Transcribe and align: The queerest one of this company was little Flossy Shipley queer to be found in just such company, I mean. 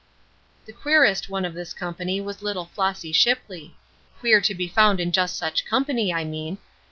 The 0.65 0.73
queerest 0.73 1.29
one 1.29 1.45
of 1.45 1.53
this 1.53 1.75
company 1.75 2.19
was 2.19 2.41
little 2.41 2.65
Flossy 2.65 3.11
Shipley 3.11 3.75
queer 4.19 4.41
to 4.41 4.55
be 4.55 4.67
found 4.67 4.99
in 4.99 5.11
just 5.11 5.37
such 5.37 5.63
company, 5.63 6.11
I 6.11 6.23
mean. 6.23 6.57